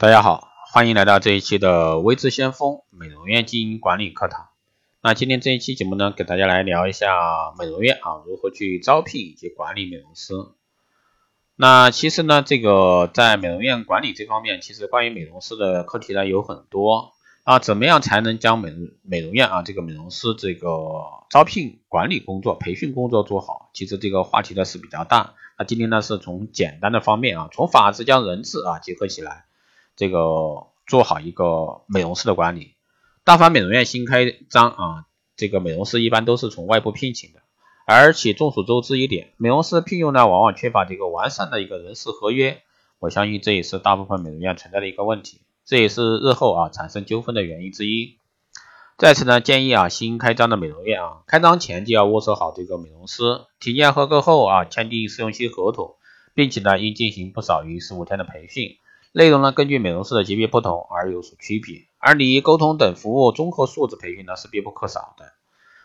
[0.00, 4.48] 大家好，欢迎来到这一期的微智先锋美容院经营管理课堂。
[5.02, 10.32] 那今天这一期节目呢，给大家来聊一下美容院啊如何去招聘以及管理美容师。
[11.54, 17.12] 那其实呢，这个在美容院管理这方面，其实关于美容师的课题呢有很多
[17.44, 17.58] 啊。
[17.58, 18.72] 怎么样才能将美
[19.02, 20.70] 美容院啊这个美容师这个
[21.28, 23.68] 招聘管理工作、培训工作做好？
[23.74, 25.34] 其实这个话题呢是比较大。
[25.58, 29.44] 那今天呢是从简单的方面啊，从法治将人治啊结合起来。
[30.00, 32.72] 这个做好一个美容师的管理，
[33.22, 35.04] 大凡美容院新开张啊，
[35.36, 37.40] 这个美容师一般都是从外部聘请的，
[37.86, 42.62] 而且众所周知一点，美容师聘用呢往往缺乏这个完善的一个人事合约，
[42.98, 48.16] 我相信这也是大部分美容院存在的一个问题，这也是日后啊产生纠纷的原因之一。
[48.96, 55.96] 在此呢，建议啊新开张的美容院啊，开张前就要物色好这个美容师，体检合格后啊签订试用期合同，
[56.32, 58.78] 并且呢应进行不少于十五天的培训。
[59.12, 65.32] 内容呢，根据美容师的级别不同而有所区别，而礼仪沟通等服务综合素质培训呢是必不可少的。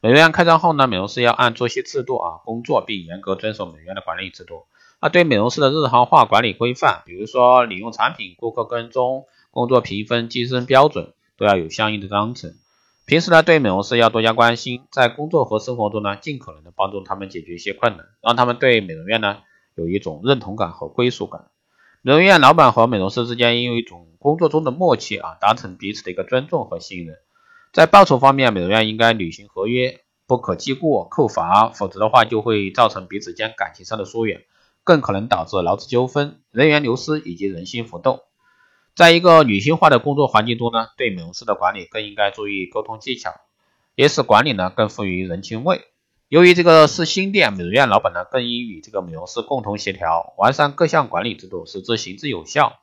[0.00, 4.66] 美容院开张后呢，美容师要按作息制度啊工作，并严格遵守美容院的管理制度。
[5.00, 12.54] 那对美容师的日常化管理规范，比如说礼用产品、顾客跟踪、工作评分、晋升标准，都要有相应的章程。
[13.04, 19.38] 平时呢，对美容师要多加关心，在工作和生活中呢，尽可能的帮助他们解决一些困难，让他们对美容院呢
[19.74, 21.48] 有一种认同感和归属感。
[22.08, 27.18] 美容院老板和美容师之间应有一种工作中的默契啊，达成彼此的一个尊重和信任。
[27.70, 34.44] 在报酬方面，美容院应该履行合约，不可记过、扣罚，否则的话就会造成彼此间感情上的疏远，
[34.84, 38.20] 更可能导致劳资纠纷、人员流失以及人心浮动。
[38.94, 43.34] 在一个女性化的工作环境中呢，对美容师的管理更应该注意沟通技巧，
[43.94, 45.82] 也使管理呢更富于人情味。
[46.28, 52.80] 由于这个是新店，美容院老板呢更应与这个美容师共同协调，完善各项管理制度，使之行之有效。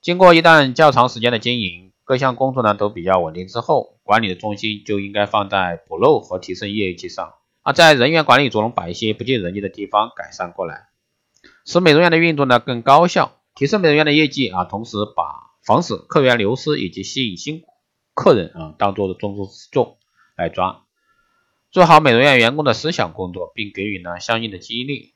[0.00, 7.34] 经过一段较长时间的经营，各项工作呢都比较稳定之后，管理的重心就应该放在补漏和提升业绩上。
[7.60, 10.88] 啊，在人员管理中把一些不尽人意的地方改善过来，
[11.66, 17.64] 使美容院的运作呢更高效，提升美容院的业绩啊，同时把防止客源流失以及吸引新
[18.14, 19.98] 客人啊当做重中之重
[20.38, 20.86] 来抓。
[21.70, 25.14] 做好美容院员工的思想工作，并给予呢相应的激励。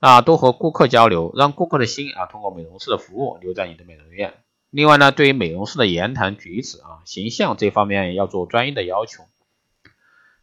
[0.00, 4.34] 那多和顾客交流，让顾客的心啊通过美容师的服务留在你的美容院。
[4.70, 9.24] 另外呢，对于美容师的言谈举止啊、形象这方面要做专业的要求。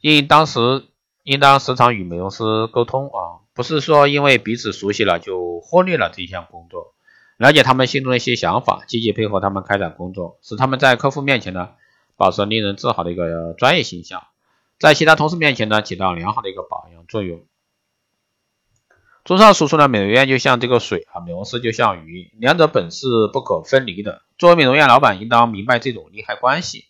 [0.02, 0.86] 应当时
[1.24, 6.94] 应当时常与美容师沟通啊，不是说因为彼此熟悉了就忽略了这项工作。
[7.38, 11.70] 了解他们心中的一些想法，积极配合他们开展工作，使他们在客户面前呢
[12.16, 14.24] 保持令人自豪的一个专业形象。
[14.80, 17.46] 在其他同事面前呢，起到良好的一个榜样作用。
[19.26, 24.22] 综上所述呢，美容院就像这个水啊，美容师就像鱼，两者本是不可分离的。
[24.38, 26.86] 作为美容院老板，应当明白这种利害关系，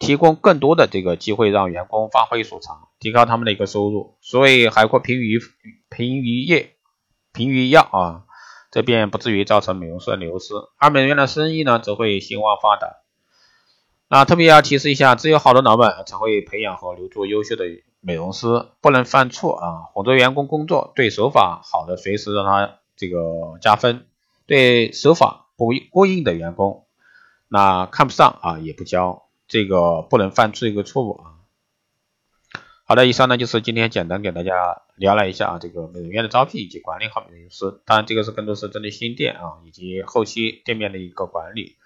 [0.00, 4.18] 提供更多的这个机会，让员工发挥所长，提高他们的一个收入。
[4.20, 5.38] 所谓海阔凭鱼
[5.88, 6.74] 凭鱼业，
[7.32, 8.24] 凭鱼跃啊，
[8.72, 12.96] 这便不至于造成美容师的流失，而美容院的生意呢，则会兴旺发达。
[14.14, 17.64] 那特别要提示一下，只有好的老板才会培养和留住优秀的
[18.02, 19.88] 美容师，不能犯错啊！
[19.94, 24.04] 哄着员工工作，对手法好的随时让他这个加分，
[24.44, 26.84] 对手法不过硬的员工，
[27.48, 31.40] 那看不上啊也不教，这个不能犯出一个错误啊！
[32.84, 41.76] 好的，以上呢就是今天简单给大家聊了一下啊这个美容院的招聘以及管理好美容师，当然这个是更多是针对新店啊以及后期店面的一个管理。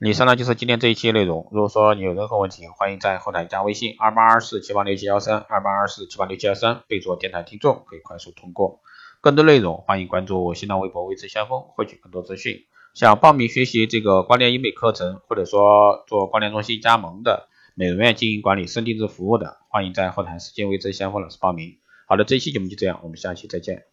[0.00, 1.48] 以上呢就是今天这一期内容。
[1.52, 8.80] 如果说你有任何问题，欢迎在后台加微信二八二四七八六七幺三二八二四七八六七幺三，备注电台听众，可以快速通过。
[9.20, 12.64] 更多内容，欢迎关注新浪微博“微知先锋”，获取更多资讯。
[12.92, 21.78] 想报名学习这个光电医美课程，或者说做光电中心加盟的、美容院经营管理、深定制服务的，欢迎在后台私信“微知先锋”老师报名。
[22.06, 23.84] 好的，这一期节目就这样，我们下期再见。